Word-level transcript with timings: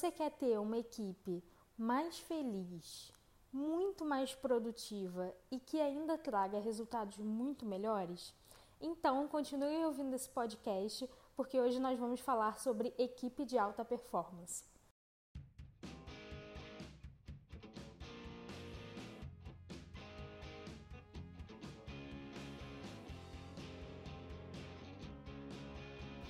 você 0.00 0.10
quer 0.10 0.30
ter 0.30 0.58
uma 0.58 0.78
equipe 0.78 1.44
mais 1.76 2.18
feliz, 2.18 3.12
muito 3.52 4.02
mais 4.02 4.34
produtiva 4.34 5.30
e 5.50 5.60
que 5.60 5.78
ainda 5.78 6.16
traga 6.16 6.58
resultados 6.58 7.18
muito 7.18 7.66
melhores? 7.66 8.34
Então, 8.80 9.28
continue 9.28 9.84
ouvindo 9.84 10.14
esse 10.14 10.30
podcast, 10.30 11.06
porque 11.36 11.60
hoje 11.60 11.78
nós 11.78 11.98
vamos 11.98 12.18
falar 12.18 12.58
sobre 12.58 12.94
equipe 12.96 13.44
de 13.44 13.58
alta 13.58 13.84
performance. 13.84 14.64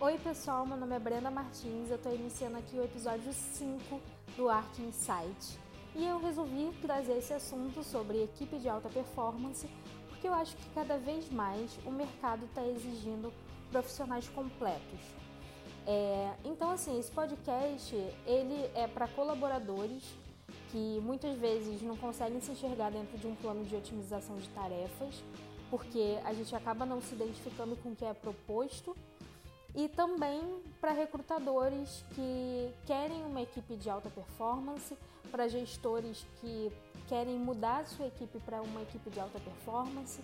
Oi 0.03 0.17
pessoal, 0.17 0.65
meu 0.65 0.79
nome 0.79 0.97
é 0.97 0.99
Brenda 0.99 1.31
Martins, 1.31 1.91
eu 1.91 1.97
estou 1.97 2.15
iniciando 2.15 2.57
aqui 2.57 2.75
o 2.75 2.83
episódio 2.83 3.31
5 3.35 4.01
do 4.35 4.49
Arc 4.49 4.79
Insight 4.79 5.59
e 5.95 6.07
eu 6.07 6.19
resolvi 6.19 6.73
trazer 6.81 7.19
esse 7.19 7.35
assunto 7.35 7.85
sobre 7.85 8.25
equipe 8.25 8.57
de 8.59 8.67
alta 8.67 8.89
performance 8.89 9.69
porque 10.09 10.27
eu 10.27 10.33
acho 10.33 10.57
que 10.57 10.71
cada 10.71 10.97
vez 10.97 11.31
mais 11.31 11.79
o 11.85 11.91
mercado 11.91 12.47
está 12.47 12.67
exigindo 12.67 13.31
profissionais 13.71 14.27
completos. 14.31 15.01
É, 15.87 16.33
então 16.47 16.71
assim, 16.71 16.99
esse 16.99 17.11
podcast 17.11 17.95
ele 18.25 18.71
é 18.75 18.89
para 18.89 19.07
colaboradores 19.07 20.03
que 20.71 20.99
muitas 21.03 21.37
vezes 21.37 21.83
não 21.83 21.99
conseguem 21.99 22.41
se 22.41 22.51
enxergar 22.53 22.91
dentro 22.91 23.19
de 23.19 23.27
um 23.27 23.35
plano 23.35 23.67
de 23.67 23.77
otimização 23.77 24.39
de 24.39 24.49
tarefas 24.49 25.23
porque 25.69 26.19
a 26.25 26.33
gente 26.33 26.57
acaba 26.57 26.87
não 26.87 27.03
se 27.03 27.15
identificando 27.15 27.77
com 27.77 27.91
o 27.91 27.95
que 27.95 28.07
é 28.07 28.15
proposto 28.15 28.97
e 29.75 29.89
também 29.89 30.41
para 30.81 30.93
recrutadores 30.93 32.05
que 32.15 32.71
querem 32.87 33.25
uma 33.25 33.43
equipe 33.43 33.77
de 33.77 33.89
alta 33.89 34.11
performance, 34.11 34.97
para 35.31 35.49
gestores 35.49 36.27
que 36.41 36.73
querem 37.09 37.37
mudar 37.39 37.87
sua 37.87 38.07
equipe 38.07 38.39
para 38.41 38.61
uma 38.63 38.83
equipe 38.83 39.11
de 39.11 39.21
alta 39.21 39.39
performance. 39.39 40.21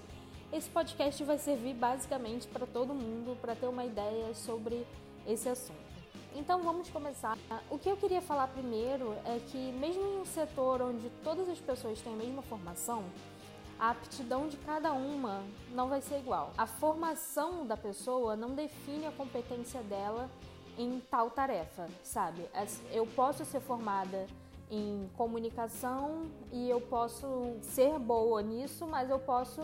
Esse 0.52 0.69
podcast 0.70 1.22
vai 1.24 1.39
servir 1.39 1.74
basicamente 1.74 2.47
para 2.47 2.67
todo 2.67 2.94
mundo 2.94 3.36
para 3.41 3.55
ter 3.55 3.67
uma 3.67 3.84
ideia 3.84 4.33
sobre 4.34 4.86
esse 5.27 5.48
assunto. 5.48 5.86
Então 6.34 6.62
vamos 6.62 6.91
começar. 6.91 7.36
O 7.70 7.78
que 7.78 7.89
eu 7.89 7.97
queria 7.97 8.20
falar 8.20 8.48
primeiro 8.48 9.14
é 9.24 9.41
que 9.47 9.72
mesmo 9.72 10.02
em 10.02 10.20
um 10.20 10.24
setor 10.24 10.83
onde 10.83 11.11
todas 11.24 11.48
as 11.48 11.58
pessoas 11.58 12.00
têm 12.00 12.12
a 12.12 12.17
mesma 12.17 12.42
formação, 12.42 13.05
a 13.78 13.91
aptidão 13.91 14.48
de 14.48 14.56
cada 14.58 14.92
uma 14.92 15.42
não 15.72 15.88
vai 15.88 16.00
ser 16.00 16.19
igual. 16.19 16.52
A 16.56 16.66
formação 16.66 17.66
da 17.66 17.77
pessoa 17.77 18.36
não 18.36 18.55
define 18.55 19.06
a 19.06 19.12
competência 19.12 19.83
dela 19.83 20.30
em 20.78 21.00
tal 21.10 21.30
tarefa, 21.30 21.88
sabe? 22.02 22.46
Eu 22.91 23.06
posso 23.06 23.44
ser 23.44 23.60
formada 23.60 24.27
em 24.70 25.08
comunicação 25.16 26.27
e 26.52 26.68
eu 26.68 26.80
posso 26.80 27.56
ser 27.62 27.98
boa 27.98 28.42
nisso, 28.42 28.86
mas 28.86 29.08
eu 29.10 29.18
posso 29.18 29.60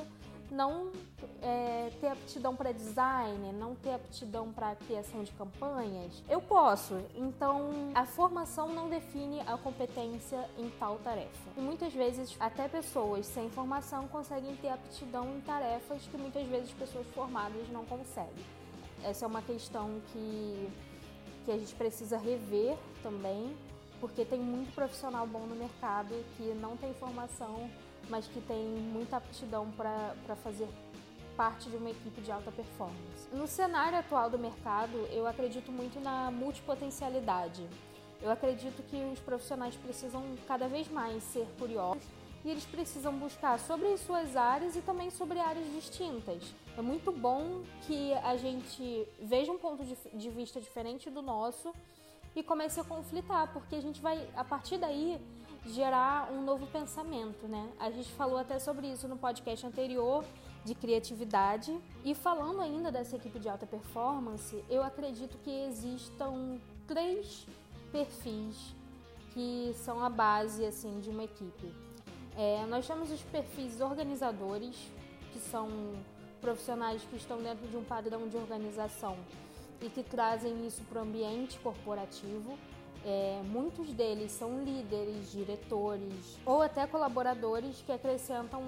não 0.53 0.93
é, 1.41 1.91
ter 2.01 2.09
aptidão 2.09 2.55
para 2.55 2.73
design, 2.73 3.53
não 3.53 3.75
ter 3.75 3.95
aptidão 3.95 4.53
para 4.53 4.77
criação 4.77 5.25
de 5.25 5.33
campanhas, 5.33 6.23
eu 6.29 6.41
posso. 6.41 7.01
Então, 7.15 7.91
a 7.95 8.05
formação 8.05 8.69
não 8.69 8.89
define 8.89 9.41
a 9.41 9.57
competência 9.57 10.49
em 10.59 10.69
tal 10.79 10.99
tarefa. 10.99 11.51
E 11.57 11.61
muitas 11.61 11.93
vezes, 11.93 12.37
até 12.39 12.69
pessoas 12.69 13.27
sem 13.27 13.49
formação 13.51 14.07
conseguem 14.09 14.55
ter 14.57 14.69
aptidão 14.69 15.35
em 15.35 15.41
tarefas 15.41 16.03
que 16.07 16.17
muitas 16.17 16.47
vezes 16.47 16.71
pessoas 16.73 17.07
formadas 17.09 17.69
não 17.71 17.85
conseguem. 17.87 18.45
Essa 19.03 19.25
é 19.25 19.29
uma 19.29 19.43
questão 19.43 20.01
que, 20.13 20.71
que 21.45 21.51
a 21.51 21.59
gente 21.59 21.75
precisa 21.75 22.19
rever 22.19 22.77
também, 23.03 23.57
porque 24.01 24.25
tem 24.25 24.39
muito 24.39 24.73
profissional 24.75 25.27
bom 25.27 25.47
no 25.47 25.57
mercado 25.57 26.15
que 26.37 26.55
não 26.55 26.77
tem 26.77 26.93
formação 26.95 27.71
mas 28.09 28.27
que 28.27 28.41
tem 28.41 28.65
muita 28.65 29.17
aptidão 29.17 29.71
para 29.73 30.37
fazer 30.43 30.69
parte 31.37 31.71
de 31.71 31.77
uma 31.77 31.91
equipe 31.91 32.21
de 32.21 32.31
alta 32.31 32.53
performance. 32.53 33.29
No 33.33 33.47
cenário 33.47 33.99
atual 33.99 34.29
do 34.29 34.39
mercado, 34.39 34.97
eu 35.11 35.27
acredito 35.27 35.73
muito 35.73 35.99
na 36.01 36.31
multipotencialidade. 36.31 37.67
Eu 38.21 38.31
acredito 38.31 38.83
que 38.85 38.97
os 39.13 39.19
profissionais 39.19 39.75
precisam 39.77 40.23
cada 40.47 40.69
vez 40.69 40.89
mais 40.89 41.23
ser 41.25 41.47
curiosos 41.59 42.05
e 42.45 42.51
eles 42.51 42.65
precisam 42.65 43.13
buscar 43.15 43.59
sobre 43.59 43.93
as 43.93 44.01
suas 44.01 44.37
áreas 44.37 44.77
e 44.77 44.83
também 44.83 45.11
sobre 45.11 45.39
áreas 45.39 45.67
distintas. 45.73 46.55
É 46.77 46.83
muito 46.83 47.13
bom 47.13 47.63
que 47.87 48.13
a 48.15 48.37
gente 48.37 49.07
veja 49.21 49.51
um 49.51 49.59
ponto 49.59 49.85
de 49.85 50.31
vista 50.31 50.61
diferente 50.61 51.11
do 51.11 51.23
nosso 51.23 51.75
e 52.35 52.43
comece 52.43 52.81
a 52.81 52.85
conflitar, 52.85 53.53
porque 53.53 53.75
a 53.75 53.81
gente 53.81 54.01
vai, 54.01 54.27
a 54.35 54.45
partir 54.45 54.79
daí, 54.79 55.21
gerar 55.67 56.31
um 56.33 56.43
novo 56.43 56.67
pensamento, 56.67 57.47
né? 57.47 57.71
A 57.79 57.91
gente 57.91 58.11
falou 58.13 58.39
até 58.39 58.59
sobre 58.59 58.87
isso 58.91 59.07
no 59.07 59.17
podcast 59.17 59.67
anterior 59.67 60.25
de 60.65 60.75
criatividade. 60.75 61.77
E 62.05 62.15
falando 62.15 62.61
ainda 62.61 62.91
dessa 62.91 63.17
equipe 63.17 63.39
de 63.39 63.49
alta 63.49 63.67
performance, 63.67 64.65
eu 64.69 64.83
acredito 64.83 65.39
que 65.39 65.51
existam 65.51 66.59
três 66.87 67.47
perfis 67.91 68.75
que 69.33 69.75
são 69.77 70.03
a 70.05 70.11
base 70.11 70.65
assim 70.65 71.01
de 71.01 71.11
uma 71.11 71.25
equipe. 71.25 71.73
É, 72.37 72.65
nós 72.67 72.87
temos 72.87 73.11
os 73.11 73.23
perfis 73.23 73.81
organizadores, 73.81 74.77
que 75.33 75.39
são 75.39 75.69
profissionais 76.41 77.03
que 77.03 77.17
estão 77.17 77.39
dentro 77.43 77.67
de 77.69 77.77
um 77.77 77.85
padrão 77.85 78.29
de 78.29 78.37
organização 78.37 79.17
e 79.83 79.91
que 79.91 80.03
trazem 80.03 80.67
isso 80.67 80.83
para 80.89 81.01
o 81.01 81.03
ambiente 81.03 81.59
corporativo. 81.59 82.57
É, 83.05 83.43
muitos 83.45 83.93
deles 83.93 84.31
são 84.31 84.63
líderes, 84.63 85.33
diretores 85.33 86.39
ou 86.47 86.63
até 86.63 86.87
colaboradores 86.87 87.83
que 87.85 87.91
acrescentam 87.91 88.63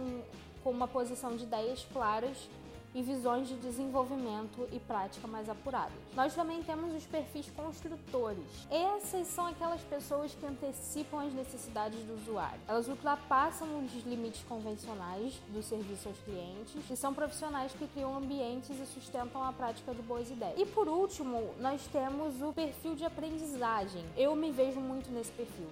com 0.65 0.71
uma 0.71 0.89
posição 0.89 1.37
de 1.37 1.45
ideias 1.45 1.87
claras 1.93 2.49
e 2.95 3.03
visões 3.03 3.49
de 3.49 3.57
desenvolvimento 3.57 4.69
e 4.73 4.79
prática 4.79 5.27
mais 5.27 5.49
apuradas. 5.49 5.93
Nós 6.15 6.35
também 6.35 6.63
temos 6.63 6.95
os 6.95 7.05
perfis 7.07 7.51
construtores. 7.51 8.45
Essas 8.71 9.27
são 9.29 9.47
aquelas 9.47 9.81
pessoas 9.83 10.35
que 10.35 10.47
antecipam 10.47 11.21
as 11.21 11.33
necessidades 11.33 11.99
do 12.05 12.15
usuário. 12.15 12.61
Elas 12.69 12.89
ultrapassam 12.89 13.69
os 13.85 14.05
limites 14.05 14.43
convencionais 14.49 15.35
do 15.49 15.63
serviço 15.63 16.09
aos 16.09 16.19
clientes 16.19 16.91
e 16.91 16.97
são 16.97 17.13
profissionais 17.13 17.73
que 17.73 17.87
criam 17.89 18.17
ambientes 18.17 18.79
e 18.79 18.87
sustentam 18.87 19.43
a 19.43 19.53
prática 19.53 19.93
de 19.93 20.03
boas 20.03 20.31
ideias. 20.31 20.59
E 20.59 20.67
por 20.67 20.89
último, 20.89 21.55
nós 21.61 21.87
temos 21.89 22.41
o 22.41 22.53
perfil 22.53 22.95
de 22.95 23.05
aprendizagem. 23.05 24.05
Eu 24.17 24.37
me 24.37 24.51
vejo 24.51 24.81
muito 24.81 25.11
nesse 25.11 25.33
perfil. 25.33 25.69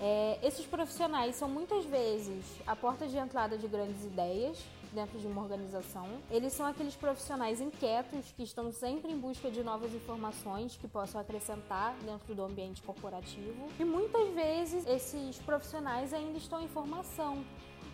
É, 0.00 0.38
esses 0.42 0.64
profissionais 0.64 1.34
são 1.34 1.48
muitas 1.48 1.84
vezes 1.84 2.44
a 2.66 2.76
porta 2.76 3.06
de 3.06 3.16
entrada 3.16 3.58
de 3.58 3.66
grandes 3.66 4.04
ideias 4.04 4.62
dentro 4.92 5.18
de 5.18 5.26
uma 5.26 5.42
organização. 5.42 6.06
Eles 6.30 6.52
são 6.52 6.66
aqueles 6.66 6.94
profissionais 6.94 7.60
inquietos 7.60 8.32
que 8.36 8.42
estão 8.42 8.70
sempre 8.72 9.10
em 9.10 9.18
busca 9.18 9.50
de 9.50 9.62
novas 9.62 9.92
informações 9.92 10.76
que 10.76 10.88
possam 10.88 11.20
acrescentar 11.20 11.94
dentro 12.04 12.34
do 12.34 12.42
ambiente 12.42 12.82
corporativo. 12.82 13.68
E 13.78 13.84
muitas 13.84 14.28
vezes 14.30 14.86
esses 14.86 15.38
profissionais 15.38 16.12
ainda 16.12 16.38
estão 16.38 16.62
em 16.62 16.68
formação, 16.68 17.44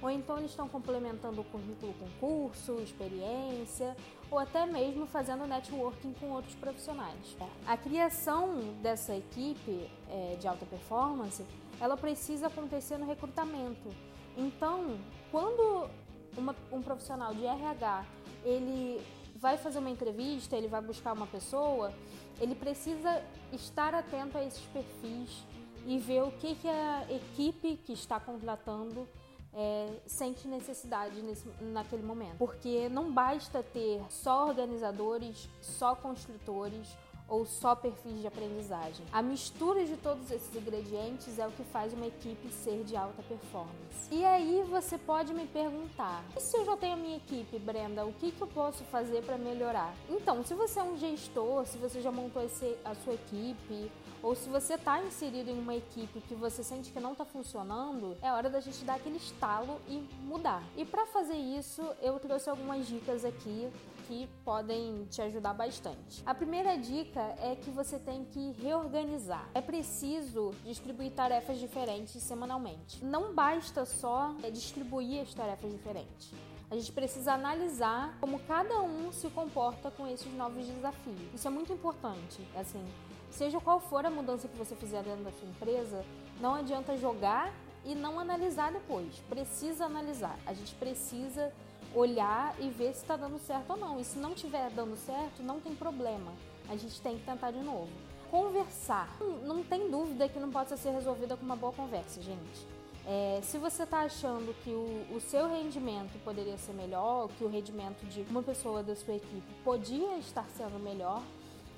ou 0.04 0.10
então 0.10 0.36
eles 0.36 0.50
estão 0.50 0.68
complementando 0.68 1.40
o 1.40 1.44
currículo 1.44 1.94
com 1.94 2.06
curso, 2.20 2.74
experiência, 2.82 3.96
ou 4.30 4.38
até 4.38 4.66
mesmo 4.66 5.06
fazendo 5.06 5.46
networking 5.46 6.12
com 6.20 6.30
outros 6.32 6.54
profissionais. 6.56 7.34
A 7.66 7.74
criação 7.74 8.74
dessa 8.82 9.16
equipe 9.16 9.90
é, 10.10 10.36
de 10.38 10.46
alta 10.46 10.66
performance, 10.66 11.42
ela 11.80 11.96
precisa 11.96 12.48
acontecer 12.48 12.98
no 12.98 13.06
recrutamento. 13.06 13.88
Então, 14.36 14.98
quando 15.30 15.88
uma, 16.36 16.54
um 16.70 16.82
profissional 16.82 17.34
de 17.34 17.46
RH 17.46 18.04
ele 18.44 19.00
vai 19.36 19.56
fazer 19.56 19.78
uma 19.78 19.88
entrevista, 19.88 20.54
ele 20.54 20.68
vai 20.68 20.82
buscar 20.82 21.14
uma 21.14 21.26
pessoa, 21.26 21.90
ele 22.38 22.54
precisa 22.54 23.24
estar 23.54 23.94
atento 23.94 24.36
a 24.36 24.44
esses 24.44 24.66
perfis 24.66 25.42
e 25.86 25.98
ver 25.98 26.24
o 26.24 26.30
que, 26.32 26.56
que 26.56 26.68
a 26.68 27.06
equipe 27.10 27.78
que 27.86 27.94
está 27.94 28.20
contratando 28.20 29.08
é, 29.54 30.00
sente 30.06 30.48
necessidade 30.48 31.20
nesse, 31.22 31.48
naquele 31.60 32.02
momento. 32.02 32.36
Porque 32.38 32.88
não 32.88 33.12
basta 33.12 33.62
ter 33.62 34.02
só 34.10 34.48
organizadores, 34.48 35.48
só 35.60 35.94
construtores 35.94 36.96
ou 37.28 37.46
só 37.46 37.74
perfis 37.74 38.20
de 38.20 38.26
aprendizagem. 38.26 39.04
A 39.12 39.22
mistura 39.22 39.84
de 39.84 39.96
todos 39.96 40.30
esses 40.30 40.54
ingredientes 40.54 41.38
é 41.38 41.46
o 41.46 41.50
que 41.50 41.64
faz 41.64 41.92
uma 41.92 42.06
equipe 42.06 42.48
ser 42.50 42.84
de 42.84 42.96
alta 42.96 43.22
performance. 43.22 44.08
E 44.10 44.24
aí 44.24 44.62
você 44.68 44.98
pode 44.98 45.32
me 45.32 45.46
perguntar: 45.46 46.24
e 46.36 46.40
se 46.40 46.56
eu 46.56 46.64
já 46.64 46.76
tenho 46.76 46.94
a 46.94 46.96
minha 46.96 47.16
equipe, 47.16 47.58
Brenda, 47.58 48.04
o 48.04 48.12
que, 48.12 48.30
que 48.30 48.40
eu 48.40 48.46
posso 48.46 48.84
fazer 48.84 49.22
para 49.24 49.38
melhorar? 49.38 49.94
Então, 50.08 50.44
se 50.44 50.54
você 50.54 50.80
é 50.80 50.82
um 50.82 50.96
gestor, 50.96 51.66
se 51.66 51.78
você 51.78 52.00
já 52.00 52.10
montou 52.10 52.42
esse, 52.42 52.76
a 52.84 52.94
sua 52.94 53.14
equipe, 53.14 53.90
ou 54.22 54.34
se 54.34 54.48
você 54.48 54.74
está 54.74 55.02
inserido 55.02 55.50
em 55.50 55.58
uma 55.58 55.74
equipe 55.74 56.18
que 56.22 56.34
você 56.34 56.62
sente 56.62 56.90
que 56.90 56.98
não 56.98 57.12
está 57.12 57.26
funcionando, 57.26 58.16
é 58.22 58.32
hora 58.32 58.48
da 58.48 58.58
gente 58.58 58.82
dar 58.82 58.94
aquele 58.94 59.18
estalo 59.18 59.78
e 59.86 59.98
mudar. 60.22 60.62
E 60.76 60.84
para 60.84 61.04
fazer 61.06 61.36
isso, 61.36 61.82
eu 62.00 62.18
trouxe 62.18 62.48
algumas 62.48 62.86
dicas 62.86 63.22
aqui 63.22 63.70
aqui 64.14 64.28
podem 64.44 65.04
te 65.06 65.20
ajudar 65.20 65.52
bastante. 65.52 66.22
A 66.24 66.34
primeira 66.34 66.76
dica 66.76 67.20
é 67.40 67.56
que 67.56 67.70
você 67.70 67.98
tem 67.98 68.24
que 68.24 68.52
reorganizar. 68.52 69.48
É 69.54 69.60
preciso 69.60 70.52
distribuir 70.64 71.12
tarefas 71.12 71.58
diferentes 71.58 72.22
semanalmente. 72.22 73.04
Não 73.04 73.34
basta 73.34 73.84
só 73.84 74.34
distribuir 74.52 75.22
as 75.22 75.34
tarefas 75.34 75.72
diferentes. 75.72 76.32
A 76.70 76.76
gente 76.76 76.92
precisa 76.92 77.32
analisar 77.32 78.16
como 78.20 78.38
cada 78.40 78.80
um 78.82 79.12
se 79.12 79.28
comporta 79.30 79.90
com 79.90 80.06
esses 80.06 80.32
novos 80.34 80.66
desafios. 80.66 81.34
Isso 81.34 81.46
é 81.46 81.50
muito 81.50 81.72
importante. 81.72 82.40
Assim, 82.56 82.84
seja 83.30 83.60
qual 83.60 83.80
for 83.80 84.06
a 84.06 84.10
mudança 84.10 84.48
que 84.48 84.56
você 84.56 84.74
fizer 84.76 85.02
dentro 85.02 85.24
da 85.24 85.32
sua 85.32 85.48
empresa, 85.48 86.04
não 86.40 86.54
adianta 86.54 86.96
jogar 86.96 87.52
e 87.84 87.94
não 87.94 88.18
analisar 88.18 88.72
depois. 88.72 89.18
Precisa 89.28 89.84
analisar. 89.84 90.38
A 90.46 90.54
gente 90.54 90.74
precisa 90.76 91.52
olhar 91.94 92.54
e 92.60 92.68
ver 92.68 92.92
se 92.94 93.02
está 93.02 93.16
dando 93.16 93.38
certo 93.38 93.70
ou 93.70 93.76
não. 93.76 94.00
E 94.00 94.04
se 94.04 94.18
não 94.18 94.32
estiver 94.32 94.70
dando 94.70 94.96
certo, 94.96 95.42
não 95.42 95.60
tem 95.60 95.74
problema. 95.74 96.32
A 96.68 96.76
gente 96.76 97.00
tem 97.00 97.18
que 97.18 97.24
tentar 97.24 97.50
de 97.50 97.60
novo. 97.60 97.90
Conversar. 98.30 99.16
Não 99.44 99.62
tem 99.62 99.90
dúvida 99.90 100.28
que 100.28 100.38
não 100.38 100.50
pode 100.50 100.76
ser 100.76 100.90
resolvida 100.90 101.36
com 101.36 101.44
uma 101.44 101.56
boa 101.56 101.72
conversa, 101.72 102.20
gente. 102.20 102.66
É, 103.06 103.40
se 103.42 103.58
você 103.58 103.82
está 103.82 104.00
achando 104.00 104.54
que 104.62 104.70
o, 104.70 105.14
o, 105.14 105.20
seu 105.20 105.46
rendimento 105.46 106.18
poderia 106.24 106.56
ser 106.56 106.72
melhor, 106.72 107.28
que 107.36 107.44
o 107.44 107.48
rendimento 107.48 108.02
de 108.06 108.22
uma 108.22 108.42
pessoa 108.42 108.82
da 108.82 108.96
sua 108.96 109.14
equipe 109.14 109.42
podia 109.62 110.16
estar 110.16 110.46
sendo 110.56 110.78
melhor, 110.78 111.22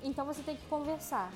então 0.01 0.25
você 0.25 0.41
tem 0.41 0.55
que 0.55 0.65
conversar. 0.67 1.33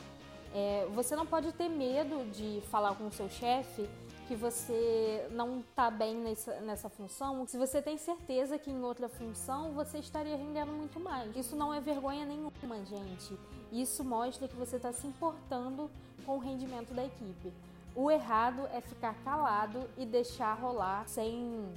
É, 0.53 0.87
você 0.93 1.15
não 1.15 1.25
pode 1.25 1.51
ter 1.53 1.69
medo 1.69 2.29
de 2.31 2.61
falar 2.69 2.95
com 2.95 3.07
o 3.07 3.11
seu 3.11 3.29
chefe 3.29 3.87
que 4.27 4.35
você 4.35 5.27
não 5.31 5.59
está 5.59 5.91
bem 5.91 6.15
nessa, 6.15 6.59
nessa 6.61 6.89
função, 6.89 7.45
se 7.45 7.57
você 7.57 7.81
tem 7.81 7.97
certeza 7.97 8.57
que 8.57 8.71
em 8.71 8.81
outra 8.81 9.09
função 9.09 9.73
você 9.73 9.97
estaria 9.97 10.37
rendendo 10.37 10.71
muito 10.71 11.01
mais. 11.01 11.35
Isso 11.35 11.53
não 11.53 11.73
é 11.73 11.81
vergonha 11.81 12.25
nenhuma, 12.25 12.85
gente. 12.85 13.37
Isso 13.73 14.05
mostra 14.05 14.47
que 14.47 14.55
você 14.55 14.77
está 14.77 14.93
se 14.93 15.05
importando 15.05 15.91
com 16.25 16.37
o 16.37 16.39
rendimento 16.39 16.93
da 16.93 17.03
equipe. 17.03 17.51
O 17.93 18.09
errado 18.09 18.67
é 18.73 18.79
ficar 18.79 19.15
calado 19.23 19.81
e 19.97 20.05
deixar 20.05 20.53
rolar 20.53 21.05
sem 21.07 21.69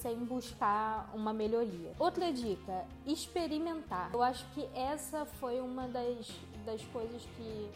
sem 0.00 0.16
buscar 0.24 1.10
uma 1.12 1.32
melhoria. 1.32 1.92
Outra 1.98 2.32
dica: 2.32 2.86
experimentar. 3.06 4.10
Eu 4.12 4.22
acho 4.22 4.46
que 4.54 4.66
essa 4.74 5.24
foi 5.24 5.60
uma 5.60 5.88
das, 5.88 6.30
das 6.64 6.82
coisas 6.86 7.22
que 7.36 7.70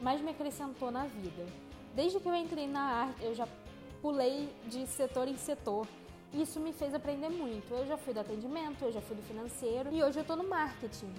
mais 0.00 0.20
me 0.20 0.30
acrescentou 0.30 0.90
na 0.90 1.04
vida. 1.04 1.46
Desde 1.94 2.20
que 2.20 2.28
eu 2.28 2.34
entrei 2.34 2.66
na 2.66 2.80
arte, 2.80 3.24
eu 3.24 3.34
já 3.34 3.48
pulei 4.00 4.48
de 4.66 4.86
setor 4.86 5.28
em 5.28 5.36
setor. 5.36 5.86
Isso 6.32 6.60
me 6.60 6.72
fez 6.72 6.94
aprender 6.94 7.28
muito. 7.28 7.72
Eu 7.72 7.86
já 7.86 7.96
fui 7.96 8.12
do 8.12 8.20
atendimento, 8.20 8.84
eu 8.84 8.92
já 8.92 9.00
fui 9.00 9.16
do 9.16 9.22
financeiro 9.22 9.92
e 9.92 10.02
hoje 10.02 10.18
eu 10.18 10.22
estou 10.22 10.36
no 10.36 10.48
marketing. 10.48 11.12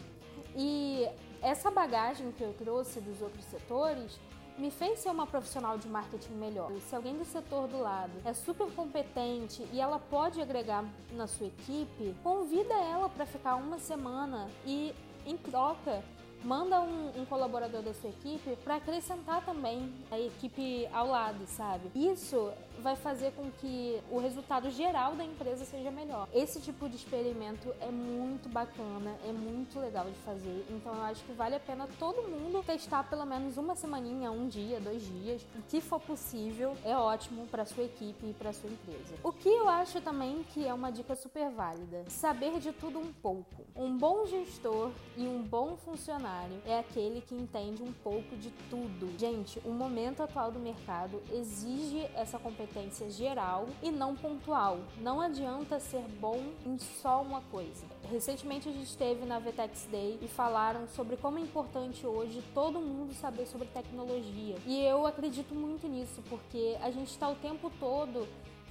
E 0.55 1.07
essa 1.41 1.69
bagagem 1.71 2.31
que 2.31 2.43
eu 2.43 2.53
trouxe 2.53 3.01
dos 3.01 3.21
outros 3.21 3.43
setores 3.45 4.19
me 4.57 4.69
fez 4.69 4.99
ser 4.99 5.09
uma 5.09 5.25
profissional 5.25 5.77
de 5.77 5.87
marketing 5.87 6.33
melhor. 6.33 6.71
Se 6.81 6.95
alguém 6.95 7.17
do 7.17 7.23
setor 7.23 7.67
do 7.67 7.79
lado 7.79 8.11
é 8.25 8.33
super 8.33 8.69
competente 8.73 9.65
e 9.71 9.79
ela 9.79 9.99
pode 9.99 10.41
agregar 10.41 10.83
na 11.13 11.27
sua 11.27 11.47
equipe, 11.47 12.13
convida 12.21 12.73
ela 12.73 13.07
para 13.09 13.25
ficar 13.25 13.55
uma 13.55 13.79
semana 13.79 14.49
e 14.65 14.93
em 15.25 15.37
troca 15.37 16.03
manda 16.43 16.79
um, 16.81 17.21
um 17.21 17.25
colaborador 17.25 17.81
da 17.81 17.93
sua 17.93 18.09
equipe 18.09 18.55
para 18.63 18.75
acrescentar 18.75 19.43
também 19.45 19.93
a 20.11 20.19
equipe 20.19 20.87
ao 20.93 21.07
lado, 21.07 21.45
sabe? 21.47 21.89
Isso 21.95 22.51
vai 22.79 22.95
fazer 22.95 23.31
com 23.33 23.51
que 23.51 23.99
o 24.09 24.19
resultado 24.19 24.69
geral 24.71 25.15
da 25.15 25.23
empresa 25.23 25.65
seja 25.65 25.91
melhor. 25.91 26.27
Esse 26.33 26.59
tipo 26.61 26.87
de 26.87 26.95
experimento 26.95 27.73
é 27.81 27.89
muito 27.89 28.49
bacana, 28.49 29.15
é 29.27 29.31
muito 29.31 29.79
legal 29.79 30.05
de 30.05 30.17
fazer, 30.19 30.65
então 30.69 30.93
eu 30.93 31.01
acho 31.03 31.23
que 31.23 31.33
vale 31.33 31.55
a 31.55 31.59
pena 31.59 31.87
todo 31.99 32.27
mundo 32.29 32.63
testar 32.63 33.03
pelo 33.09 33.25
menos 33.25 33.57
uma 33.57 33.75
semaninha, 33.75 34.31
um 34.31 34.47
dia, 34.47 34.79
dois 34.79 35.03
dias, 35.03 35.41
o 35.57 35.61
que 35.63 35.81
for 35.81 35.99
possível, 35.99 36.75
é 36.85 36.95
ótimo 36.95 37.45
para 37.47 37.65
sua 37.65 37.83
equipe 37.83 38.27
e 38.27 38.33
para 38.33 38.53
sua 38.53 38.69
empresa. 38.69 39.15
O 39.23 39.31
que 39.31 39.49
eu 39.49 39.67
acho 39.67 39.99
também 40.01 40.43
que 40.53 40.65
é 40.65 40.73
uma 40.73 40.91
dica 40.91 41.15
super 41.15 41.49
válida, 41.49 42.05
saber 42.07 42.59
de 42.59 42.71
tudo 42.71 42.99
um 42.99 43.11
pouco. 43.11 43.65
Um 43.75 43.97
bom 43.97 44.25
gestor 44.25 44.91
e 45.17 45.27
um 45.27 45.41
bom 45.41 45.75
funcionário 45.77 46.61
é 46.65 46.79
aquele 46.79 47.21
que 47.21 47.35
entende 47.35 47.83
um 47.83 47.91
pouco 47.91 48.35
de 48.37 48.51
tudo. 48.69 49.17
Gente, 49.17 49.59
o 49.65 49.71
momento 49.71 50.23
atual 50.23 50.51
do 50.51 50.59
mercado 50.59 51.21
exige 51.31 52.09
essa 52.15 52.37
competência 52.37 52.68
competência 52.69 53.09
geral 53.09 53.67
e 53.81 53.91
não 53.91 54.15
pontual. 54.15 54.79
Não 55.01 55.19
adianta 55.19 55.79
ser 55.79 56.03
bom 56.19 56.39
em 56.65 56.77
só 56.77 57.21
uma 57.21 57.41
coisa. 57.41 57.85
Recentemente 58.09 58.69
a 58.69 58.71
gente 58.71 58.85
esteve 58.85 59.25
na 59.25 59.39
VTEX 59.39 59.87
Day 59.91 60.19
e 60.21 60.27
falaram 60.27 60.87
sobre 60.87 61.17
como 61.17 61.39
é 61.39 61.41
importante 61.41 62.05
hoje 62.05 62.43
todo 62.53 62.79
mundo 62.79 63.13
saber 63.13 63.47
sobre 63.47 63.67
tecnologia. 63.67 64.55
E 64.65 64.83
eu 64.83 65.05
acredito 65.05 65.53
muito 65.53 65.87
nisso, 65.87 66.21
porque 66.29 66.77
a 66.81 66.91
gente 66.91 67.09
está 67.09 67.27
o 67.27 67.35
tempo 67.35 67.71
todo 67.79 68.27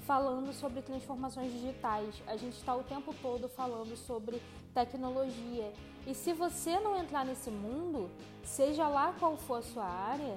falando 0.06 0.52
sobre 0.54 0.80
transformações 0.80 1.52
digitais, 1.52 2.14
a 2.26 2.36
gente 2.36 2.54
está 2.54 2.74
o 2.74 2.82
tempo 2.82 3.14
todo 3.20 3.46
falando 3.48 3.94
sobre 3.94 4.40
tecnologia. 4.72 5.70
E 6.06 6.14
se 6.14 6.32
você 6.32 6.80
não 6.80 6.96
entrar 6.96 7.26
nesse 7.26 7.50
mundo, 7.50 8.08
seja 8.42 8.88
lá 8.88 9.14
qual 9.18 9.36
for 9.36 9.58
a 9.58 9.62
sua 9.62 9.84
área, 9.84 10.36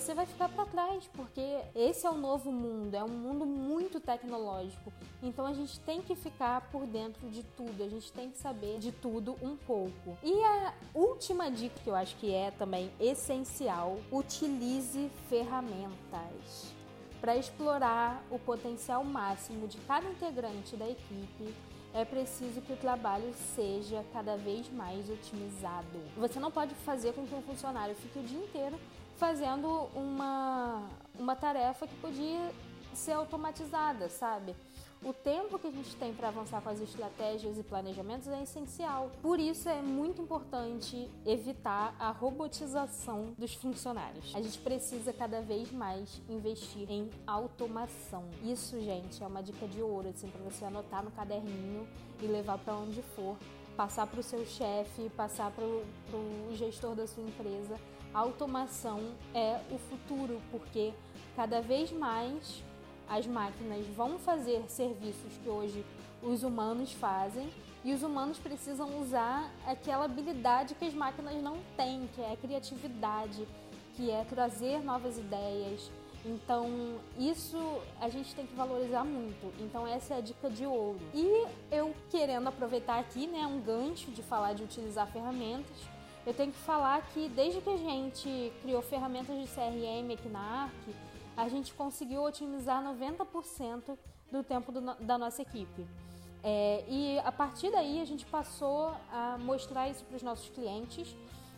você 0.00 0.12
vai 0.12 0.26
ficar 0.26 0.50
para 0.50 0.66
trás, 0.66 1.08
porque 1.14 1.58
esse 1.74 2.06
é 2.06 2.10
o 2.10 2.18
novo 2.18 2.52
mundo, 2.52 2.94
é 2.94 3.02
um 3.02 3.08
mundo 3.08 3.46
muito 3.46 3.98
tecnológico. 3.98 4.92
Então 5.22 5.46
a 5.46 5.54
gente 5.54 5.80
tem 5.80 6.02
que 6.02 6.14
ficar 6.14 6.70
por 6.70 6.86
dentro 6.86 7.30
de 7.30 7.42
tudo, 7.42 7.82
a 7.82 7.88
gente 7.88 8.12
tem 8.12 8.30
que 8.30 8.36
saber 8.36 8.78
de 8.78 8.92
tudo 8.92 9.36
um 9.40 9.56
pouco. 9.56 10.18
E 10.22 10.44
a 10.44 10.74
última 10.94 11.50
dica 11.50 11.80
que 11.82 11.88
eu 11.88 11.94
acho 11.94 12.14
que 12.16 12.30
é 12.30 12.50
também 12.50 12.90
essencial, 13.00 13.98
utilize 14.12 15.10
ferramentas 15.30 16.74
para 17.18 17.34
explorar 17.34 18.22
o 18.30 18.38
potencial 18.38 19.02
máximo 19.02 19.66
de 19.66 19.78
cada 19.78 20.06
integrante 20.06 20.76
da 20.76 20.86
equipe 20.86 21.54
é 21.94 22.04
preciso 22.04 22.60
que 22.60 22.74
o 22.74 22.76
trabalho 22.76 23.32
seja 23.54 24.04
cada 24.12 24.36
vez 24.36 24.68
mais 24.68 25.08
otimizado. 25.08 25.98
Você 26.18 26.38
não 26.38 26.50
pode 26.50 26.74
fazer 26.74 27.14
com 27.14 27.26
que 27.26 27.34
um 27.34 27.40
funcionário 27.40 27.94
fique 27.94 28.18
o 28.18 28.22
dia 28.22 28.38
inteiro 28.38 28.78
fazendo 29.18 29.88
uma, 29.94 30.82
uma 31.18 31.34
tarefa 31.34 31.86
que 31.86 31.94
podia 31.96 32.52
ser 32.94 33.12
automatizada, 33.12 34.08
sabe? 34.08 34.54
O 35.04 35.12
tempo 35.12 35.58
que 35.58 35.66
a 35.66 35.70
gente 35.70 35.94
tem 35.96 36.12
para 36.12 36.28
avançar 36.28 36.60
com 36.62 36.70
as 36.70 36.80
estratégias 36.80 37.58
e 37.58 37.62
planejamentos 37.62 38.26
é 38.28 38.42
essencial. 38.42 39.12
Por 39.22 39.38
isso 39.38 39.68
é 39.68 39.80
muito 39.80 40.22
importante 40.22 41.08
evitar 41.24 41.94
a 41.98 42.10
robotização 42.10 43.34
dos 43.38 43.54
funcionários. 43.54 44.34
A 44.34 44.40
gente 44.40 44.58
precisa 44.58 45.12
cada 45.12 45.40
vez 45.42 45.70
mais 45.70 46.20
investir 46.28 46.90
em 46.90 47.10
automação. 47.26 48.24
Isso, 48.42 48.80
gente, 48.80 49.22
é 49.22 49.26
uma 49.26 49.42
dica 49.42 49.68
de 49.68 49.80
ouro 49.82 50.08
assim 50.08 50.28
para 50.28 50.40
você 50.42 50.64
anotar 50.64 51.04
no 51.04 51.10
caderninho 51.10 51.86
e 52.20 52.26
levar 52.26 52.58
para 52.58 52.74
onde 52.74 53.02
for, 53.14 53.36
passar 53.76 54.06
para 54.06 54.18
o 54.18 54.22
seu 54.22 54.44
chefe, 54.46 55.10
passar 55.10 55.50
para 55.50 55.64
o 55.64 56.48
gestor 56.54 56.94
da 56.94 57.06
sua 57.06 57.22
empresa 57.22 57.78
a 58.16 58.20
automação 58.20 59.12
é 59.34 59.60
o 59.70 59.76
futuro, 59.76 60.40
porque 60.50 60.94
cada 61.36 61.60
vez 61.60 61.92
mais 61.92 62.64
as 63.06 63.26
máquinas 63.26 63.86
vão 63.88 64.18
fazer 64.18 64.64
serviços 64.68 65.34
que 65.42 65.48
hoje 65.50 65.84
os 66.22 66.42
humanos 66.42 66.94
fazem 66.94 67.46
e 67.84 67.92
os 67.92 68.02
humanos 68.02 68.38
precisam 68.38 69.02
usar 69.02 69.52
aquela 69.66 70.06
habilidade 70.06 70.74
que 70.76 70.86
as 70.86 70.94
máquinas 70.94 71.42
não 71.42 71.58
têm, 71.76 72.08
que 72.14 72.22
é 72.22 72.32
a 72.32 72.36
criatividade, 72.38 73.46
que 73.94 74.10
é 74.10 74.24
trazer 74.24 74.82
novas 74.82 75.18
ideias. 75.18 75.90
Então, 76.24 76.98
isso 77.18 77.58
a 78.00 78.08
gente 78.08 78.34
tem 78.34 78.46
que 78.46 78.54
valorizar 78.54 79.04
muito. 79.04 79.52
Então, 79.60 79.86
essa 79.86 80.14
é 80.14 80.16
a 80.16 80.20
dica 80.22 80.48
de 80.48 80.64
ouro. 80.64 80.98
E 81.12 81.46
eu 81.70 81.94
querendo 82.10 82.48
aproveitar 82.48 82.98
aqui, 82.98 83.26
né, 83.26 83.46
um 83.46 83.60
gancho 83.60 84.10
de 84.10 84.22
falar 84.22 84.54
de 84.54 84.62
utilizar 84.62 85.06
ferramentas, 85.12 85.76
eu 86.26 86.34
tenho 86.34 86.52
que 86.52 86.58
falar 86.58 87.00
que 87.12 87.28
desde 87.28 87.60
que 87.60 87.70
a 87.70 87.76
gente 87.76 88.52
criou 88.60 88.82
ferramentas 88.82 89.38
de 89.38 89.46
CRM 89.46 90.12
aqui 90.12 90.28
na 90.28 90.64
ARC, 90.64 90.74
a 91.36 91.48
gente 91.48 91.72
conseguiu 91.72 92.22
otimizar 92.22 92.82
90% 92.82 93.96
do 94.32 94.42
tempo 94.42 94.72
do, 94.72 94.80
da 94.96 95.16
nossa 95.16 95.42
equipe. 95.42 95.86
É, 96.42 96.84
e 96.88 97.18
a 97.20 97.30
partir 97.30 97.70
daí 97.70 98.00
a 98.00 98.04
gente 98.04 98.26
passou 98.26 98.92
a 99.12 99.38
mostrar 99.38 99.88
isso 99.88 100.04
para 100.04 100.16
os 100.16 100.22
nossos 100.22 100.48
clientes 100.48 101.14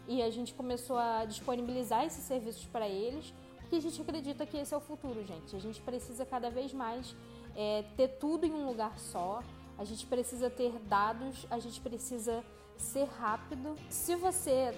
e 0.07 0.23
a 0.23 0.31
gente 0.31 0.55
começou 0.55 0.99
a 0.99 1.25
disponibilizar 1.25 2.05
esses 2.05 2.25
serviços 2.25 2.65
para 2.67 2.89
eles, 2.89 3.33
porque 3.59 3.77
a 3.77 3.81
gente 3.81 4.01
acredita 4.01 4.47
que 4.47 4.57
esse 4.57 4.73
é 4.73 4.77
o 4.77 4.81
futuro, 4.81 5.25
gente. 5.25 5.55
A 5.55 5.59
gente 5.59 5.81
precisa 5.81 6.25
cada 6.27 6.51
vez 6.51 6.73
mais 6.73 7.15
é, 7.57 7.85
ter 7.97 8.09
tudo 8.19 8.47
em 8.47 8.53
um 8.53 8.67
lugar 8.67 8.99
só, 8.99 9.43
a 9.79 9.85
gente 9.85 10.07
precisa 10.07 10.51
ter 10.51 10.73
dados, 10.81 11.47
a 11.51 11.59
gente 11.59 11.81
precisa 11.81 12.43
ser 12.79 13.05
rápido. 13.19 13.75
Se 13.91 14.15
você 14.15 14.75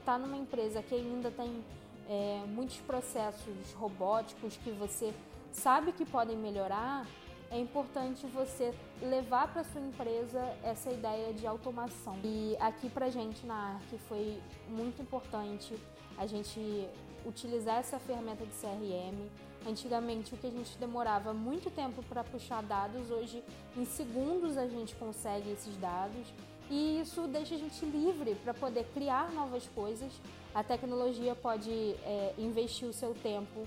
está 0.00 0.18
numa 0.18 0.36
empresa 0.36 0.82
que 0.82 0.94
ainda 0.94 1.30
tem 1.30 1.64
é, 2.08 2.42
muitos 2.46 2.76
processos 2.78 3.72
robóticos 3.74 4.56
que 4.58 4.70
você 4.70 5.12
sabe 5.52 5.92
que 5.92 6.04
podem 6.04 6.36
melhorar, 6.36 7.06
é 7.50 7.58
importante 7.58 8.26
você 8.26 8.74
levar 9.00 9.52
para 9.52 9.62
sua 9.64 9.80
empresa 9.80 10.40
essa 10.62 10.90
ideia 10.90 11.32
de 11.32 11.46
automação. 11.46 12.18
E 12.24 12.56
aqui 12.58 12.88
para 12.88 13.10
gente 13.10 13.46
na 13.46 13.74
ARC 13.74 13.98
foi 14.08 14.40
muito 14.68 15.00
importante 15.00 15.74
a 16.18 16.26
gente 16.26 16.88
utilizar 17.24 17.78
essa 17.78 17.98
ferramenta 17.98 18.44
de 18.44 18.52
CRM. 18.52 19.28
Antigamente, 19.66 20.34
o 20.34 20.36
que 20.36 20.46
a 20.46 20.50
gente 20.50 20.76
demorava 20.78 21.32
muito 21.32 21.70
tempo 21.70 22.02
para 22.02 22.22
puxar 22.22 22.62
dados, 22.62 23.10
hoje 23.10 23.42
em 23.76 23.84
segundos 23.84 24.58
a 24.58 24.66
gente 24.66 24.94
consegue 24.96 25.50
esses 25.50 25.76
dados 25.78 26.34
e 26.70 27.00
isso 27.00 27.26
deixa 27.28 27.54
a 27.54 27.58
gente 27.58 27.84
livre 27.84 28.34
para 28.36 28.54
poder 28.54 28.84
criar 28.94 29.30
novas 29.32 29.66
coisas. 29.74 30.12
A 30.54 30.62
tecnologia 30.62 31.34
pode 31.34 31.70
é, 31.70 32.34
investir 32.38 32.88
o 32.88 32.92
seu 32.92 33.14
tempo 33.14 33.66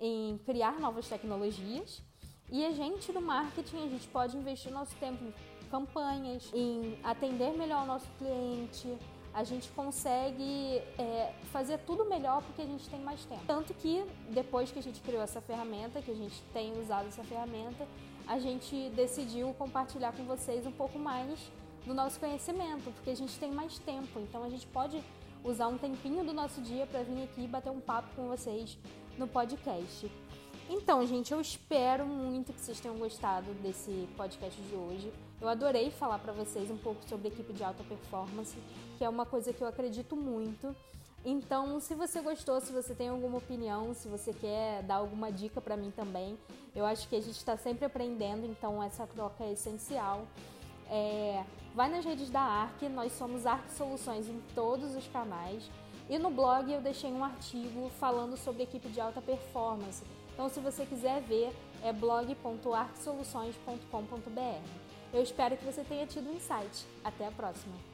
em 0.00 0.38
criar 0.44 0.78
novas 0.80 1.08
tecnologias 1.08 2.02
e 2.50 2.64
a 2.64 2.72
gente 2.72 3.12
no 3.12 3.20
marketing 3.20 3.76
a 3.78 3.88
gente 3.88 4.06
pode 4.08 4.36
investir 4.36 4.70
nosso 4.70 4.94
tempo 4.96 5.24
em 5.24 5.32
campanhas, 5.70 6.50
em 6.52 6.98
atender 7.02 7.56
melhor 7.56 7.84
o 7.84 7.86
nosso 7.86 8.06
cliente. 8.18 8.96
A 9.32 9.42
gente 9.42 9.68
consegue 9.70 10.78
é, 10.98 11.32
fazer 11.50 11.78
tudo 11.78 12.04
melhor 12.04 12.42
porque 12.42 12.62
a 12.62 12.66
gente 12.66 12.88
tem 12.88 13.00
mais 13.00 13.24
tempo. 13.24 13.42
Tanto 13.46 13.74
que 13.74 14.04
depois 14.30 14.70
que 14.70 14.78
a 14.78 14.82
gente 14.82 15.00
criou 15.00 15.22
essa 15.22 15.40
ferramenta, 15.40 16.00
que 16.00 16.10
a 16.10 16.14
gente 16.14 16.40
tem 16.52 16.78
usado 16.80 17.08
essa 17.08 17.24
ferramenta, 17.24 17.86
a 18.26 18.38
gente 18.38 18.90
decidiu 18.90 19.52
compartilhar 19.54 20.12
com 20.12 20.24
vocês 20.24 20.64
um 20.66 20.72
pouco 20.72 20.98
mais 20.98 21.38
do 21.86 21.94
nosso 21.94 22.18
conhecimento, 22.18 22.90
porque 22.92 23.10
a 23.10 23.16
gente 23.16 23.38
tem 23.38 23.50
mais 23.50 23.78
tempo. 23.78 24.18
Então 24.20 24.44
a 24.44 24.48
gente 24.48 24.66
pode 24.66 25.02
usar 25.44 25.68
um 25.68 25.76
tempinho 25.76 26.24
do 26.24 26.32
nosso 26.32 26.60
dia 26.62 26.86
para 26.86 27.02
vir 27.02 27.24
aqui 27.24 27.46
bater 27.46 27.70
um 27.70 27.80
papo 27.80 28.08
com 28.16 28.28
vocês 28.28 28.78
no 29.18 29.26
podcast. 29.28 30.10
Então, 30.68 31.04
gente, 31.06 31.32
eu 31.32 31.40
espero 31.40 32.06
muito 32.06 32.52
que 32.52 32.60
vocês 32.60 32.80
tenham 32.80 32.96
gostado 32.96 33.52
desse 33.54 34.08
podcast 34.16 34.60
de 34.62 34.74
hoje. 34.74 35.12
Eu 35.40 35.48
adorei 35.48 35.90
falar 35.90 36.18
para 36.18 36.32
vocês 36.32 36.70
um 36.70 36.78
pouco 36.78 37.06
sobre 37.06 37.28
equipe 37.28 37.52
de 37.52 37.62
alta 37.62 37.84
performance, 37.84 38.56
que 38.96 39.04
é 39.04 39.08
uma 39.08 39.26
coisa 39.26 39.52
que 39.52 39.62
eu 39.62 39.68
acredito 39.68 40.16
muito. 40.16 40.74
Então, 41.22 41.80
se 41.80 41.94
você 41.94 42.20
gostou, 42.20 42.60
se 42.60 42.72
você 42.72 42.94
tem 42.94 43.08
alguma 43.08 43.38
opinião, 43.38 43.92
se 43.94 44.08
você 44.08 44.32
quer 44.32 44.82
dar 44.82 44.96
alguma 44.96 45.30
dica 45.30 45.60
para 45.60 45.76
mim 45.76 45.90
também, 45.90 46.38
eu 46.74 46.84
acho 46.86 47.08
que 47.08 47.16
a 47.16 47.20
gente 47.20 47.36
está 47.36 47.56
sempre 47.56 47.84
aprendendo, 47.84 48.46
então 48.46 48.82
essa 48.82 49.06
troca 49.06 49.44
é 49.44 49.52
essencial. 49.52 50.26
É, 50.90 51.42
vai 51.74 51.88
nas 51.88 52.04
redes 52.04 52.30
da 52.30 52.40
ARC, 52.40 52.82
nós 52.82 53.12
somos 53.12 53.46
ARC 53.46 53.70
Soluções 53.70 54.28
em 54.28 54.40
todos 54.54 54.94
os 54.94 55.06
canais. 55.08 55.70
E 56.08 56.18
no 56.18 56.30
blog 56.30 56.70
eu 56.70 56.80
deixei 56.80 57.10
um 57.10 57.24
artigo 57.24 57.90
falando 57.98 58.36
sobre 58.36 58.62
equipe 58.62 58.88
de 58.88 59.00
alta 59.00 59.20
performance. 59.22 60.04
Então, 60.32 60.48
se 60.48 60.60
você 60.60 60.84
quiser 60.84 61.22
ver, 61.22 61.52
é 61.82 61.92
blog.arcsoluções.com.br. 61.92 64.68
Eu 65.12 65.22
espero 65.22 65.56
que 65.56 65.64
você 65.64 65.82
tenha 65.84 66.06
tido 66.06 66.28
um 66.28 66.34
insight. 66.34 66.84
Até 67.04 67.26
a 67.26 67.30
próxima! 67.30 67.93